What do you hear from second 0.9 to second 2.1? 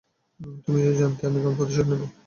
জানতেই আমি কেমন প্রতিশোধ নিব।